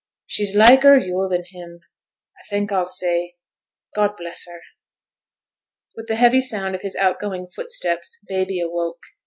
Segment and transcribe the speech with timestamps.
[0.25, 1.79] 'She's liker yo' than him.
[2.39, 3.35] A think a'll say,
[3.93, 4.61] God bless her.'
[5.95, 9.03] With the heavy sound of his out going footsteps, baby awoke.